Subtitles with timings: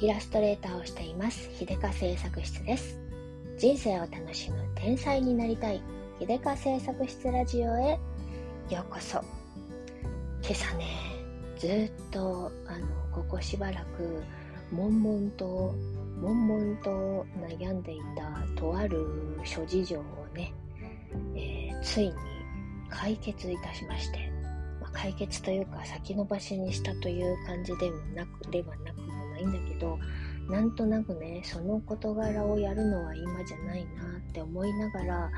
[0.00, 1.50] イラストレーターをしています。
[1.58, 2.98] 秀香製作室です。
[3.58, 5.82] 人生を楽しむ天才になりたい。
[6.20, 7.98] 秀香製作室ラジオへ。
[8.70, 9.18] ようこそ。
[10.42, 10.86] 今朝ね
[11.58, 14.22] ずっとあのここしばらく
[14.70, 15.74] 悶々と
[16.22, 19.04] 悶々と悩んでいたとある
[19.44, 20.52] 諸事情をね、
[21.34, 22.14] えー、ついに
[22.88, 24.30] 解決いたしまして、
[24.80, 28.97] まあ、解決というか先延ばしにしたという感じでもなくではなく
[29.44, 29.98] もないんだけど
[30.48, 35.30] なんとなくねその事柄をやるのは今じゃないなって思いながら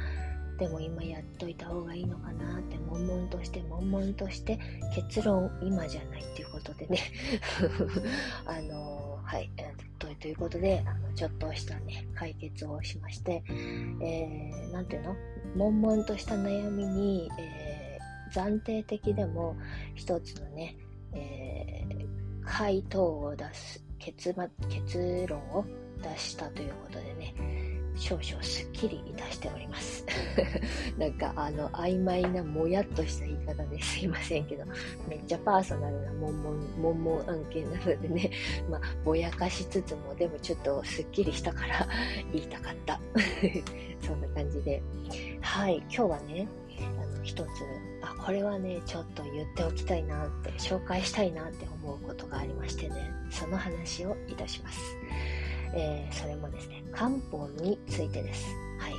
[0.59, 4.59] でも今やっといた方がいいのかなって悶々として悶々として
[4.95, 6.99] 結論今じゃないっていうことでね。
[8.45, 13.43] あのはい、え、とということであのちょっとしたね解決をしまして、
[14.03, 15.17] えー、ていうの？
[15.57, 19.57] 悶々とした悩みに、えー、暫定的でも
[19.95, 20.77] 一つのね、
[21.15, 22.07] えー、
[22.45, 24.35] 回答を出す結
[24.69, 25.65] 結論を
[26.03, 27.35] 出したということでね
[27.97, 30.07] 少々すっきりいたしております。
[30.97, 34.65] なんかあの曖昧なもやっとした言い方ですいませんけど
[35.07, 38.31] めっちゃパーソナルな悶々悶々案件なのでね
[38.71, 41.87] まあぼやかしつつもでもちょっとすっきりしたから
[42.33, 43.01] 言いたかった。
[44.01, 44.83] そんな感じで。
[45.43, 46.49] はい今日はね
[47.23, 47.49] 一つ。
[48.03, 53.11] あこれはねちょっと言っておきたいなって紹介したいなって思うことがありましてね。
[53.31, 54.81] その話をいたします、
[55.75, 58.47] えー、それもですね漢方についてです。
[58.79, 58.95] はい。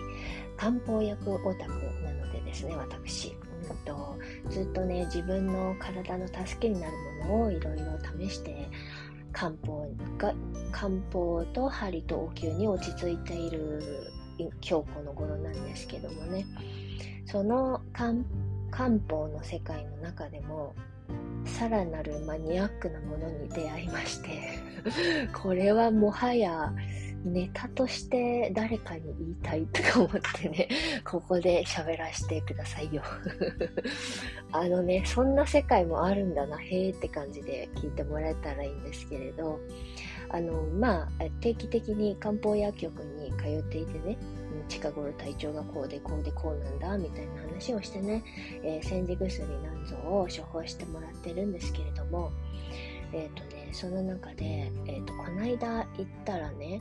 [0.57, 3.29] 漢方薬オタクなのでですね私。
[3.29, 4.17] うんと
[4.49, 7.85] ずっとね自分の体の助けになるものをいろいろ
[8.19, 8.67] 試して
[9.31, 10.33] 漢方が
[10.71, 13.81] 漢方と針とお灸に落ち着いている
[14.39, 16.45] 今日この頃なんですけどもね。
[17.25, 18.13] その漢
[19.09, 20.75] 方の世界の中でも
[21.45, 24.59] さらなるマニアックなものに出会いまして
[25.33, 26.71] これはもはや
[27.23, 30.67] ネタとして誰かに言いたいとか思ってね、
[31.05, 33.03] ここで喋らせてくださいよ。
[34.51, 39.59] あのね、そんな世界もあるんだな、へーって感じで聞いてもらえたらいいんですけれど、
[40.29, 41.09] あの、まあ、
[41.41, 44.17] 定期的に漢方薬局に通っていてね、
[44.67, 48.23] 近頃体調がこうでこうでこうなんだみたいな話をしてね、
[48.63, 52.31] えー、煎じ薬なんぞを処方してもらってるんですけれども、
[53.13, 56.79] えっ、ー、とね、その中で、えっ、ー、と、この間行ったらね、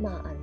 [0.00, 0.34] まあ、あの、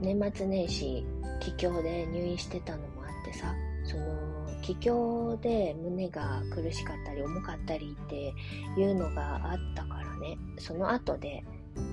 [0.00, 1.06] 年末年始、
[1.40, 3.54] 気境で入院してたのもあってさ、
[3.84, 8.32] その、気境で胸が苦しかったり重かったりって
[8.78, 11.44] いうのがあったからね、その後で、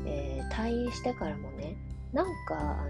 [0.06, 1.76] えー、退院してからもね、
[2.14, 2.86] なんか、あ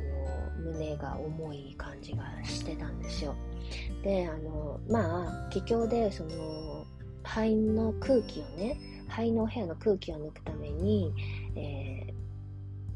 [0.66, 3.36] の、胸が重い感じがしてたんですよ。
[4.04, 6.86] で、あの、まあ、気境で、その、
[7.24, 11.14] 肺の空気をね、肺のお部屋の空気を抜くために、
[11.56, 12.14] え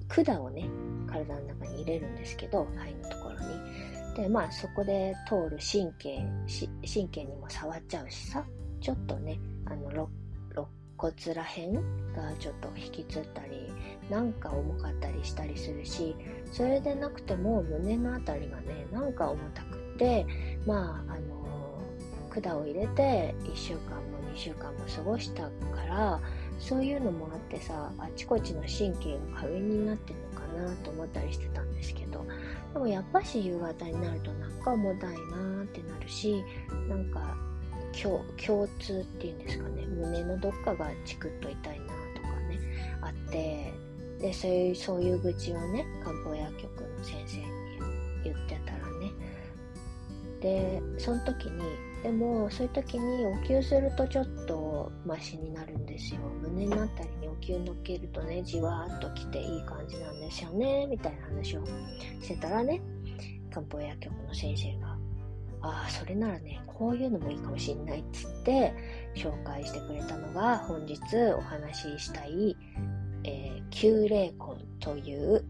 [0.10, 0.68] ー、管をね、
[1.08, 4.24] 体の中に入れるんですけど、肺のところに。
[4.24, 6.26] で、まあそこで通る神経、
[6.82, 8.46] 神経にも触っちゃうしさ、
[8.82, 10.08] ちょっとね、あの、肋
[10.98, 11.82] 骨らへんが
[12.40, 13.72] ちょっと引きつったり、
[14.10, 16.16] なんか重かったりしたりするし、
[16.52, 20.26] それでなくても胸のあたりがね、なんか重たくって、
[20.66, 21.46] まあ、あの
[22.42, 26.20] 管を入れて1週間も2週間も過ごしたから
[26.60, 32.26] そういうのもあってさあちこちの神経が過敏になってるのかなと思ったりしてたんですけど
[32.74, 36.44] でもやっぱし夕方になるとなんか重たいなってなるし
[36.90, 37.38] なんか
[38.04, 39.86] 共通っていうんですかね。
[39.86, 42.60] 胸のどっかがチクッと痛いなとかね
[43.02, 43.74] あって。
[44.20, 47.44] でそういうそういう愚痴をね漢方薬局の先生に
[48.24, 49.12] 言ってたらね。
[50.42, 51.62] でその時に
[52.02, 56.22] でもそういう時にお灸するとちょっとマシになるんですよ。
[56.42, 61.66] 胸のあたりにお灸乗っけるとねじわーっときていい感じなんですよねみたいな話を
[62.22, 62.82] してたらね
[63.52, 64.95] 漢方薬局の先生が
[65.66, 68.74] ああそれならねこういうのもいいかもしんないっつって
[69.16, 71.00] 紹介してくれたのが本日
[71.36, 72.56] お話ししたい、
[73.24, 75.44] えー、旧霊魂という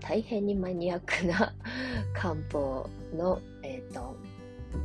[0.00, 1.54] 大変にマニアックな
[2.14, 4.16] 漢方の、えーと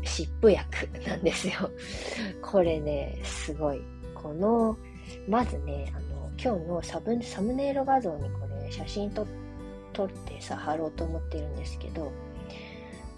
[0.04, 1.69] 湿布薬なんですよ。
[2.42, 3.81] これね、すごい。
[4.16, 4.78] この、
[5.28, 9.25] まずね、あの、今日のサブサムネイル画像にこれ写真撮っ
[10.07, 12.12] てさ、貼ろうと思ってるんですけど、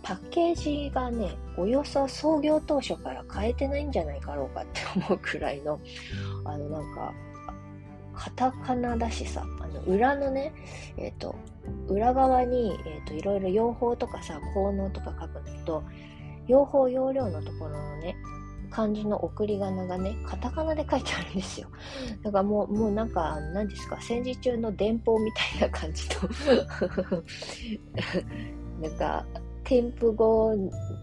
[0.06, 5.80] パッケージがね、およそ創業当初から変えてないんじゃないかろうかって思うくらいの、
[6.44, 7.12] あのなんか、
[8.14, 10.54] カタカナだしさ、あの裏のね、
[10.98, 11.36] えっ、ー、と、
[11.88, 15.84] 裏側に、えっ、ー、と、いろいろ用法とかさ、効能とか書くんだけど、
[16.48, 18.16] 用法用量のところのね、
[18.70, 21.68] 感じの送り仮名がね、カタカナで書いてあるんですよ。
[22.22, 26.30] だからもう、もうなんか、何ですか、戦時中の電報みたいな感じと
[28.80, 29.26] なんか、
[29.66, 30.56] 添付後、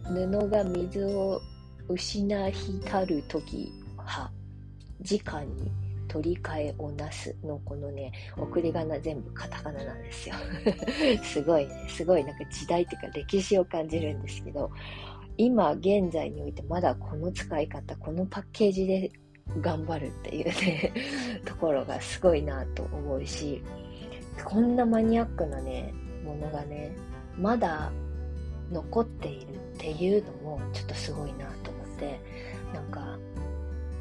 [0.04, 1.40] 布が水を
[1.88, 2.52] 失い
[2.84, 4.30] たる時は、
[5.00, 5.70] 直に
[6.06, 10.36] 取り替えをなすのこのね、送り仮名全部カタカナなんですよ。
[11.24, 14.70] すごいね、すごいなんか時代っていうか歴史を感じるんですけど、
[15.36, 19.10] 今現在においてまだこの使い方、このパッケージで
[19.60, 20.92] 頑張るっていうね、
[21.44, 23.60] ところがすごいなと思うし、
[24.44, 25.92] こんなマニアックなね、
[26.24, 26.94] ものがね、
[27.36, 27.90] まだ
[28.72, 32.20] 残っているっていうのもちょっとすごいなと思って、
[32.72, 33.18] なんか、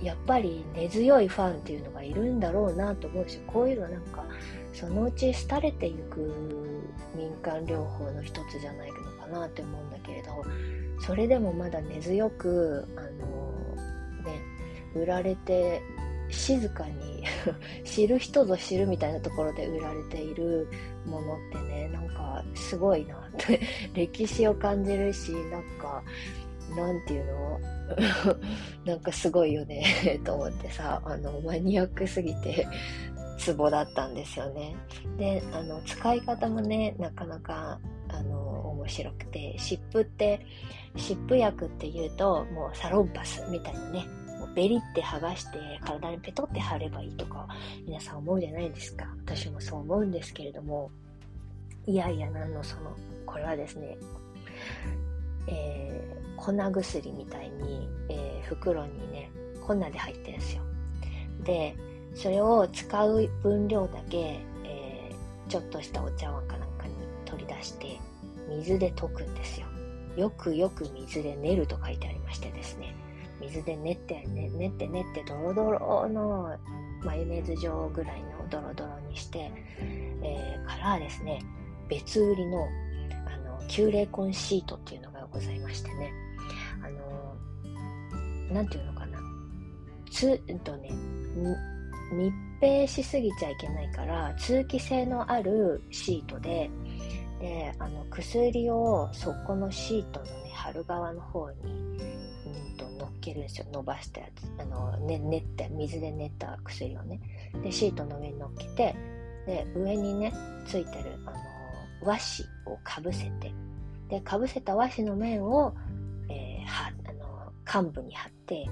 [0.01, 4.25] やっぱり根強いファンっていうのがいるんだろうなと思うし、こういうのなんか、
[4.73, 6.33] そのうち廃れていく
[7.15, 10.43] 民間療法の一つじゃないのかなって思うんだけれど、
[11.05, 13.51] それでもまだ根強く、あの
[14.23, 14.41] ね、
[14.95, 15.81] 売られて
[16.31, 17.23] 静かに
[17.83, 20.67] 知る人ぞ知るみたいなところで売られている
[21.05, 23.59] ものってねなんかすごいなって
[23.93, 26.03] 歴史を感じるしなんか
[26.75, 27.59] なんていうの？
[28.85, 29.83] なんかすごいよね
[30.23, 32.65] と思ってさあのマニアックすぎて
[33.37, 34.75] ツボだったんですよね。
[35.17, 40.45] であの使い方もねなかなかあの面白くて湿布って
[40.95, 44.05] 湿布薬っていうともうサロンパスみたいなね
[44.55, 47.47] ベリって剥がして体にペトって貼ればいいとか
[47.85, 49.05] 皆さん思うじゃないですか。
[49.25, 50.91] 私もそう思うんですけれども。
[51.87, 52.95] いやいやなんのその
[53.25, 53.97] これはですね、
[55.47, 59.31] えー、粉薬みたいに、えー、袋にね
[59.65, 60.63] 粉で入ってるんですよ。
[61.43, 61.75] で
[62.13, 66.93] それを使う分量だけ、えー、ちょっとしたお茶碗かなんかに
[67.25, 67.99] 取り出して
[68.49, 69.67] 水で溶くんですよ。
[70.17, 72.93] よくよく水で練ると書いてありましてですね。
[73.41, 76.57] 水で練って、ね、練って練ってドロドロの
[77.03, 79.51] マヨネーズ状ぐらいのドロドロにして、
[80.21, 81.41] えー、からですね
[81.89, 82.67] 別売りの
[83.25, 86.13] あの急冷コンシートっていうのがございましてね。
[86.83, 89.19] あのなんていうのかな。
[90.09, 90.91] つんとね
[92.13, 96.69] 密閉しすぎちゃいけないから通気性のあるシートで
[97.39, 101.57] であの薬をそこのシートのね貼る側の方に、
[103.21, 104.61] けるんですよ伸ばしたやつ。
[104.61, 107.19] あの、ね、練って水で練った薬をね。
[107.63, 108.95] でシートの上に乗っけて
[109.45, 110.33] で上にね
[110.67, 111.37] ついてるあの
[112.03, 113.53] 和紙をかぶせて。
[114.09, 115.73] でかぶせた和紙の面を、
[116.27, 117.13] えー、はあ
[117.77, 118.67] の幹部に貼って。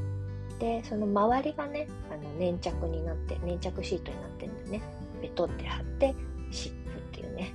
[0.59, 4.81] でその周りがねあの粘着になって粘着シートになってるんでね。
[5.21, 6.13] ベトって貼って
[6.51, 7.53] 湿布っていうね。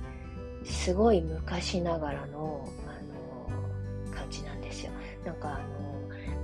[0.65, 2.89] すごい昔ながらの、あ
[4.09, 4.91] の感じなんですよ。
[5.23, 5.84] なんかあの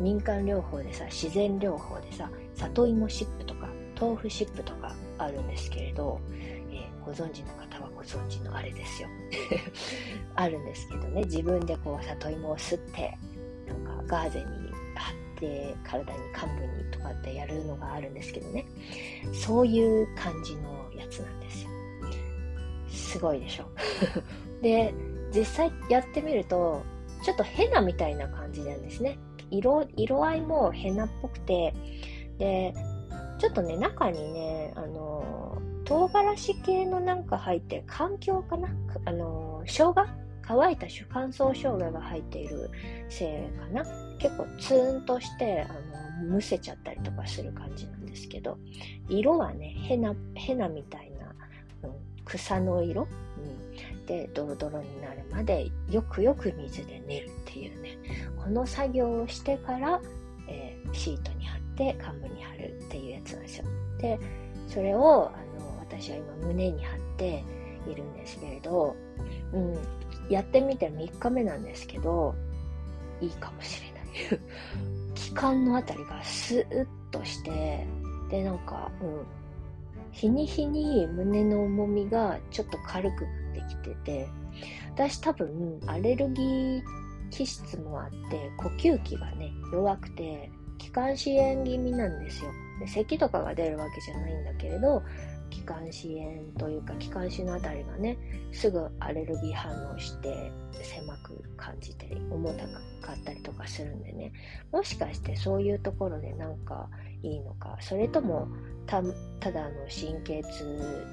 [0.02, 3.70] 民間療法でさ自然療法でさ里芋シップとか
[4.00, 6.20] 豆腐シップとかあるんですけれど、
[6.72, 9.08] えー、ご存知の方はご存知のあれですよ。
[10.36, 13.18] あるんですけどね自分でこう里芋を吸って
[13.68, 14.46] なんかガーゼに
[14.96, 18.66] 貼って体に幹部にとかってやるのがあるんですけどね。
[19.34, 21.70] そういう感じのやつなんですよ。
[22.90, 23.66] すごいでしょ。
[24.62, 24.94] で
[25.34, 26.82] 実際やってみると
[27.24, 29.20] ちょっとヘナみたいな感じなんですね。
[29.52, 31.74] 色色合いもヘナっぽくて
[32.38, 32.74] で
[33.38, 38.70] ちょっとね中にねあの唐辛子系のなんか入って環境かな？
[39.06, 39.96] あの生姜？
[40.44, 42.70] 乾いた乾燥生姜が入っている
[43.10, 43.84] せいかな？
[44.18, 45.74] 結構ツーンとしてあ
[46.24, 48.58] のむせちゃったりとかする感じなんですけど
[49.10, 51.34] 色はねヘナヘナみたいな
[52.26, 53.08] 草の色、
[53.40, 57.81] うん、でドロドロになるまでよくよく水で練るっていう
[58.44, 60.02] この作業をしてから、
[60.48, 63.66] えー、シートに貼って幹部に貼るっていうやつなんですよ。
[64.00, 64.20] で
[64.68, 67.44] それをあの私は今胸に貼って
[67.88, 68.96] いるんですけれど、
[69.54, 69.78] うん、
[70.30, 72.36] やってみて3日目なんですけど
[73.20, 74.42] いいかもしれない。
[75.16, 77.86] 気管のあたりがスーッとして
[78.30, 79.26] でなんか、うん、
[80.12, 84.28] 日に日に胸の重みがちょっと軽くなってきてて、
[84.94, 86.82] 私多分アレルギー
[87.32, 92.52] 気質もあって、呼吸器がね、弱くて、気管支炎気味なんですよ。
[92.80, 95.02] で咳とかが出るわけじゃないんだけれど、
[95.52, 98.18] 気管支炎というか気管支のあたりがね
[98.52, 102.64] すぐアレルギー反応して狭く感じて重た
[103.06, 104.32] かったりとかするんでね
[104.72, 106.90] もしかしてそういうところでなんか
[107.22, 108.48] いいのかそれとも
[108.88, 109.04] た
[109.40, 110.64] ただの神経痛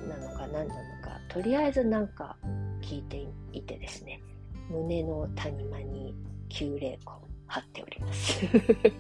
[0.09, 0.69] なのか何なの
[1.03, 2.37] かとりあえずなんか
[2.81, 4.23] 聞いていてですね
[4.71, 6.15] 胸の谷間に
[6.49, 8.45] 急霊魂貼っております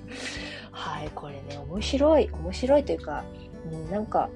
[0.72, 3.24] はいこれね、面白い、面白いというか、
[3.70, 4.30] うん、なんか、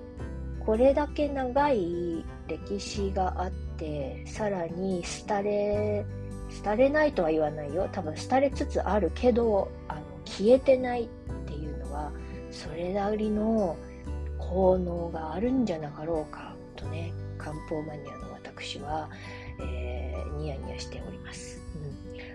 [0.65, 6.05] これだけ長い歴史があって、さらに廃れ、
[6.65, 7.89] 廃れないとは言わないよ。
[7.93, 11.09] 多分廃れつつあるけど、あの消えてないっ
[11.47, 12.13] ていうのは、
[12.51, 13.77] それなりの
[14.39, 19.09] 効能があるんじゃなかろうかとね、漢方マニアの私は、
[19.61, 19.92] えー、
[20.31, 21.61] ニヤニヤしております、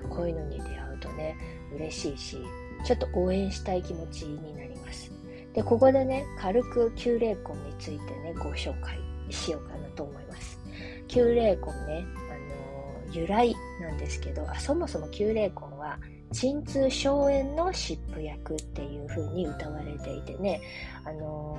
[0.03, 0.09] うん。
[0.09, 1.35] こういうのに出会うとね、
[1.75, 2.37] 嬉しいし、
[2.83, 5.11] ちょっと応援したい気持ちになります。
[5.53, 8.97] で、ここでね、軽く旧霊魂についてね、ご紹介
[9.29, 10.59] しようかなと思います。
[11.07, 15.99] 旧霊魂ね、あのー、由来なんですけど、あそもそも旧霊魂は、
[16.31, 20.61] 鎮痛消炎の湿布薬っていう風に歌われていてね、
[21.05, 21.57] あの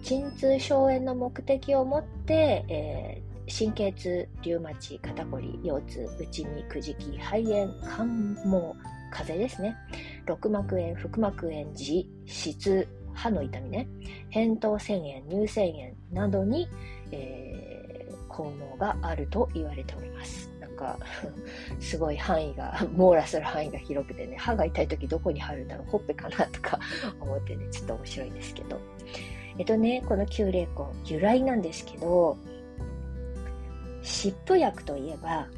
[0.00, 8.74] ー、鎮痛消炎の目的を持って、えー、神経痛、リウマチ、肩こり、腰痛、内身、くじき、肺炎、感冒、
[9.10, 9.76] 風邪ですね。
[10.26, 13.86] 肋膜炎、腹膜炎、痔、質、歯の痛みね。
[14.30, 16.68] 扁桃腺炎、乳腺炎などに、
[17.12, 20.50] えー、効能があると言われております。
[20.58, 20.98] なんか、
[21.80, 26.80] すごい範囲が、網羅する範囲が広くてね、歯が痛い時どこに貼るんだろう、ほっぺかなとか
[27.20, 28.80] 思ってね、ちょっと面白いんですけど。
[29.56, 32.36] えっとね、この旧霊根、由来なんですけど、
[34.24, 35.48] 湿布薬といえば、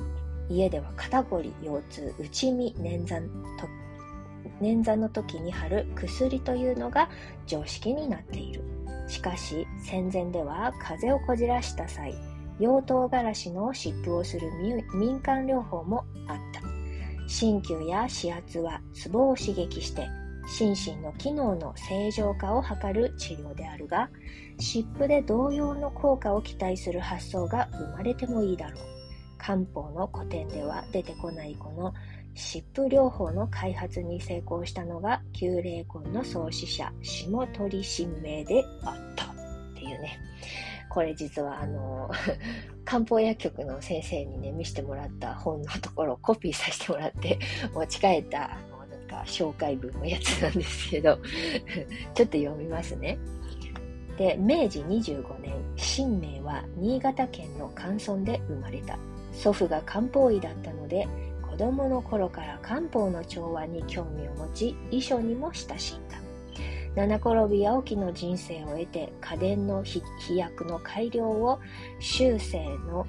[0.49, 3.20] 家では肩こり、腰痛、内身、捻挫
[3.61, 3.68] と
[4.61, 7.08] 捻挫の時に貼る薬というのが
[7.46, 8.64] 常識になっている。
[9.06, 12.16] しかし戦前では風邪をこじらした際、
[12.58, 14.50] 養唐辛子の湿布をする
[14.94, 16.61] 民間療法もあった。
[17.28, 20.08] 鍼灸や指圧はツボを刺激して
[20.46, 24.08] 心身の機能の正常化を図る治療であるが、
[24.58, 28.96] 湿布で同様の効果を期待する発想が生まれてもいいだろう。
[29.38, 31.94] 漢方の古典では出てこないこの
[32.34, 39.28] 湿布療法の開発に成功したのが旧霊魂の創始者下鳥神明であったっ
[39.74, 40.18] ていうね
[40.90, 42.10] これ実はあの
[42.84, 47.38] 漢方薬局の先生にね見せてもらった本のところをコピーさせてもらって
[47.72, 48.75] 持ち帰ったあの
[49.06, 51.18] か紹介文のやつなんですけど
[52.14, 53.18] ちょっと読みますね。
[54.16, 58.98] で明治25年神明は新潟県の関村で生まれた。
[59.32, 61.06] 祖父が漢方医だったので
[61.42, 66.16] 子供の頃から漢方の調和に興味を持ち遺書にも親しんだ。
[66.94, 70.02] 七転び八起の人生を得て家電の飛
[70.34, 71.60] 躍の改良を
[72.00, 73.06] 修正の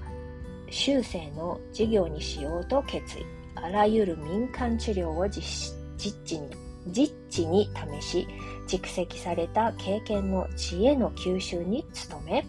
[0.69, 3.25] 修正の事業にしようと決意。
[3.55, 5.76] あらゆる民間治療を実施。
[5.97, 6.49] 地に
[6.87, 8.27] 実地に試し
[8.67, 12.45] 蓄積された経験の知恵の吸収に努め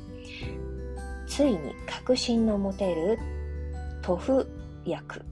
[1.26, 3.18] ついに確信の持てる
[4.02, 4.48] 塗布
[4.84, 5.24] 薬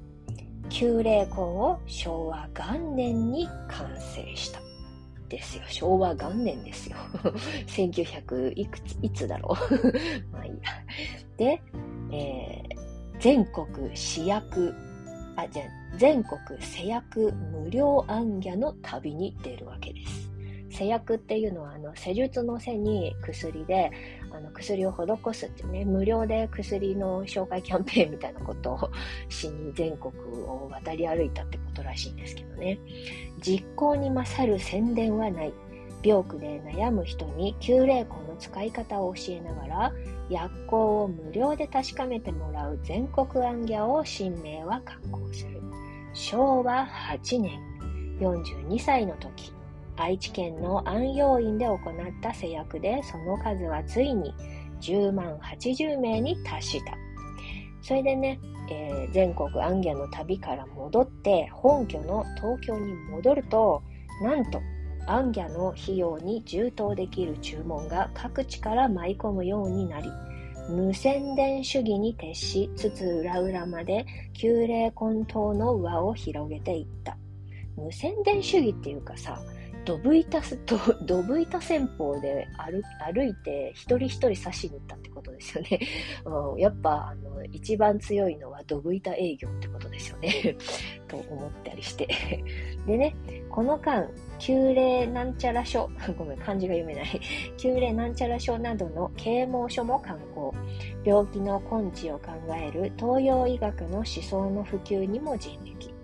[0.69, 4.61] 旧霊魂を昭和元年に完成した。
[5.29, 5.63] ですよ。
[5.69, 6.97] 昭和元年ですよ。
[7.67, 9.75] 1900いくついつだろう。
[10.33, 10.59] まあいいや。
[11.37, 11.63] で、
[12.13, 14.75] えー、全国試薬
[15.37, 15.65] あじゃ
[15.97, 20.31] 全国施薬無料暗ギャの旅に出るわけです。
[20.71, 23.91] 施薬っていうのはあの施術の背に薬で
[24.31, 28.91] あの薬を施すってね無料で薬の紹介キャンペーンみたいなことを
[29.29, 30.13] しに全国
[30.45, 32.79] を渡り歩いたってことらしいんですけどね。
[33.41, 35.53] 実行に勝る宣伝はない。
[36.07, 39.93] 病苦で悩む人に旧霊魂の使い方を教えながら
[40.31, 45.61] 薬効を無料で確かめてもらう全国暗ギャを新名は刊行する
[46.13, 47.61] 昭和8年
[48.21, 49.53] 42歳の時
[49.97, 51.79] 愛知県の安養院で行っ
[52.23, 54.33] た施薬でその数はついに
[54.81, 56.97] 10万80名に達した。
[57.83, 63.83] それでね、えー、全国アンギャの旅から戻って本拠の東京に戻ると、
[64.23, 64.61] なんと
[65.07, 70.11] アンギャの費用に充当できる注文が各地から舞い込むようになり、
[70.69, 77.17] 無宣伝主義に徹し、つつ裏裏まで旧霊混沌の輪を広げていった。
[77.77, 79.41] 無宣伝主義っていうかさ、
[79.87, 82.83] ドブ板と、 ドブ板戦法で歩
[83.13, 85.81] 歩いて一人一人刺しに行ったってことですよね。
[86.27, 90.57] うん、やっぱ、あの、一番強いのはドブ板営業ってことですよね。
[91.07, 92.09] と思ったりして。
[92.87, 93.15] でね、
[93.49, 97.21] この間、旧霊なんちゃら書、 ごめん、漢字が読めない。
[97.57, 100.55] 旧霊なんちゃら書などの啓蒙書も刊行。
[101.05, 105.95] 病気の根治を考える東洋医学の思想の普及にも尽力。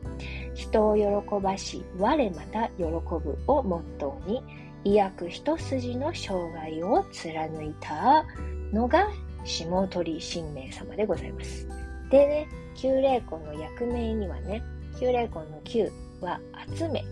[0.55, 4.43] 人を喜ばし、我また喜ぶをモットーに、
[4.85, 8.25] 医薬一筋の生涯を貫いた
[8.73, 9.09] のが
[9.45, 11.69] 下鳥神明様でございます。
[12.11, 14.62] でね、旧霊魂の役名にはね、
[14.99, 16.41] 旧霊魂の旧は
[16.77, 17.05] 集め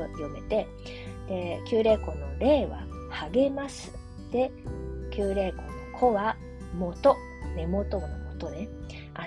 [0.00, 0.66] と読めて、
[1.28, 3.92] で、旧霊魂の霊は励ます。
[4.32, 4.50] で、
[5.10, 6.36] 旧霊魂の子は
[6.76, 7.16] 元、
[7.56, 8.68] 根元の元ね。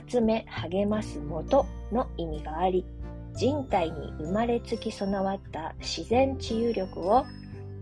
[0.09, 2.85] 集め、励ます元の意味があり、
[3.33, 7.25] 人体に生まれつき備わった自然治癒力を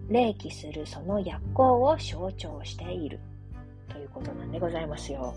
[0.10, 3.20] 霊気するその薬効を象徴している
[3.90, 5.34] ということなんでございますよ。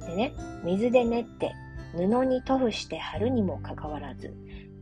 [0.00, 0.32] うん、でね、
[0.64, 1.52] 水で練って
[1.92, 4.32] 布に塗布して貼るにもかかわらず、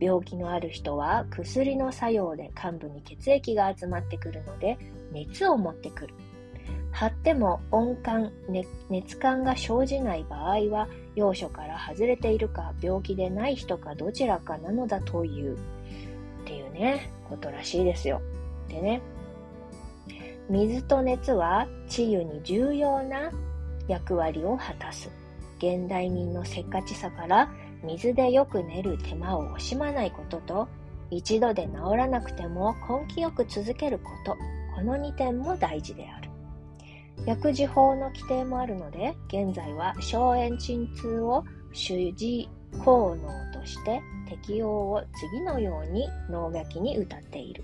[0.03, 4.77] 病気のある人は薬の作用で患部に血液が集まってくるので
[5.13, 6.13] 熱を持ってくる。
[6.91, 15.57] 貼っても温感、ね、熱感が生じない場合は要所から外れているか病気でない人かどちらかなのだというっ
[16.45, 18.21] ていうねことらしいですよ。
[18.67, 19.01] でね
[20.49, 23.31] 水と熱は治癒に重要な
[23.87, 25.09] 役割を果たす。
[25.57, 27.49] 現代人のせっかちさから
[27.83, 30.67] 水でよく寝る手間を惜しまないことと
[31.09, 34.35] 一度で治らなくても根気よく続けること。
[34.75, 36.29] この2点も大事である。
[37.25, 42.49] 薬事法の規定もあるので現在は消炎鎮痛を主治
[42.83, 47.63] 効能として適用を次のように脳書きに歌っている。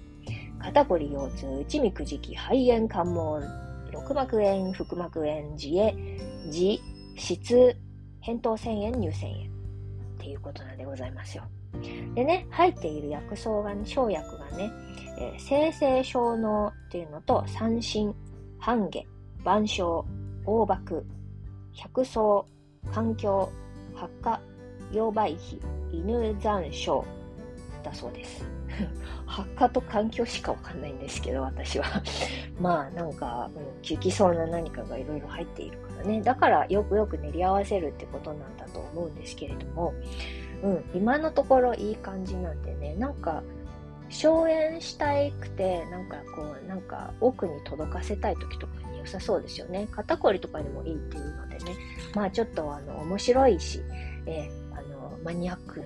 [0.60, 3.42] 肩こり腰痛内みくじき肺炎関門
[3.92, 5.96] 六膜炎腹膜炎自衛
[6.46, 6.80] 自
[7.16, 7.76] 質
[8.22, 9.59] 扁桃腺炎乳腺炎。
[10.20, 11.44] っていうことなんでございますよ。
[12.14, 14.72] でね入っている薬草が、ね、生薬がね、
[15.18, 18.14] えー、生成小脳っていうのと三振
[18.60, 19.06] 半下
[19.46, 20.06] 万象、
[20.46, 21.06] 大爆、
[21.72, 22.44] 百草、
[22.92, 23.50] 環境、
[23.96, 24.42] 発火、
[24.92, 25.60] 溶媒費、
[25.94, 27.06] 犬山椒
[27.84, 28.46] だそうです。
[29.26, 31.86] 発火と環境しかわかんないんですけど、私は。
[32.60, 36.22] まあ、なんか、うん、効きそうな何かがいろいろ入っているからね。
[36.22, 39.94] だから、よくよく練り合わせるってことなんだと思うんですけれども、
[40.64, 43.44] うん、今のところいい感じなんでね、なんか、
[44.10, 45.08] 荘園した
[45.40, 49.88] くて、なんかこう、なんか奥に届かせたい時とかに良さそうですよね。
[49.92, 51.76] 肩こりとかにもいいっていうのでね、
[52.16, 53.82] まあちょっとあの面白いし、
[54.26, 54.69] えー、
[55.24, 55.84] マニアック、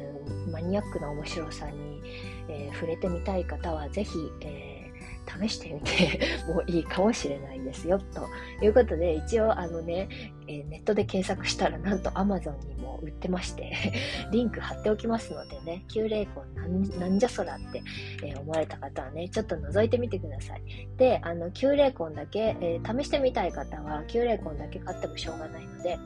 [0.52, 2.02] マニアックな面白さに、
[2.50, 4.84] えー、触れてみたい方は是非、えー
[5.26, 6.20] 試してみて
[6.54, 8.00] もいいかもしれないですよ。
[8.00, 8.28] と
[8.64, 10.08] いうことで、一応あのね、
[10.48, 12.73] えー、ネットで検索したらなんと Amazon に
[13.04, 13.74] 売ってまして
[14.32, 17.82] リンク貼っておきますのでね、旧霊魂なんじゃそらって、
[18.24, 20.62] えー、思われた方はね、ちょっと覗いてみてください。
[20.98, 25.98] で、あの、旧霊魂だけ、えー、試してみたい方は、旧霊魂だけ買ってもしょうがないので、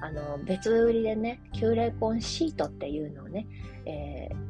[0.00, 3.46] あの、別売りでね、旧霊魂シートっていうのをね、
[3.86, 4.43] えー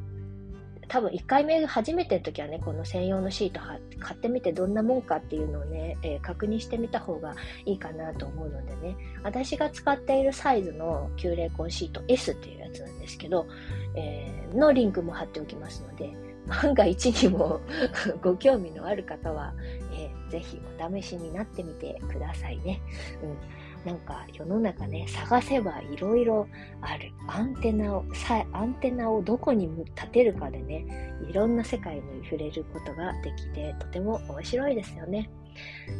[0.87, 3.59] 多分1回目初めての時はね、この専用のシート
[3.99, 13.47] 買ってみてどんなもんかっていうのをね、えー、確認してみた方がいいかなと思うのでね、私が使っているサイズの旧霊魂シート S っていうやつなんですけど、
[13.95, 16.13] えー、のリンクも貼っておきますので、
[16.47, 17.59] 万が一にも
[18.21, 19.53] ご興味のある方は、
[19.93, 22.81] えー、ぜひお試しになってみてくださいね。
[23.23, 26.47] うんなんか世の中ね、探せばいろいろ
[26.81, 27.11] ある。
[27.27, 30.85] アンテナをさ、アンテナをどこに立てるかでね、
[31.29, 35.29] いろんな世界に触れることができて、とても面白いですよね。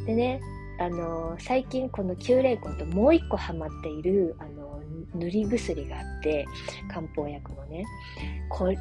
[0.07, 0.41] でね、
[0.79, 4.81] あの、最近この旧霊魂ともう一個ハマっている、あの、
[5.13, 6.45] 塗り薬があって、
[6.89, 7.85] 漢方薬のね、
[8.49, 8.73] こ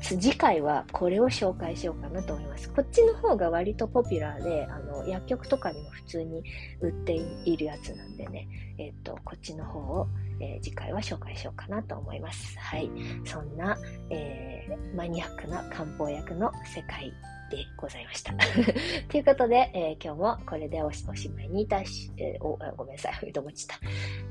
[0.00, 2.70] 次回はこれを紹介しようかなと思います。
[2.70, 6.42] こっちの方が割とポピュラーで、あの、薬局とかにも普通に
[6.80, 10.08] 売っているやつなんでね、えっ、と、こっちの方を、
[10.40, 12.58] えー、次回は紹介しようかなと思います。
[12.58, 12.90] はい。
[13.24, 17.12] そんな、えー、マニアックな漢方薬の世界
[17.50, 18.32] でございました。
[19.08, 23.78] ということで、えー、今日もこれでおしまいにいたし、えー、おごめんなさい、どもちた。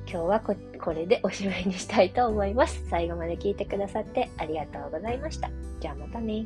[0.08, 2.88] 今日はここれでおしまいにしたいと思います。
[2.90, 5.50] 最後まで聞いてくださってありがとうございました。
[5.80, 6.46] じゃあまたね。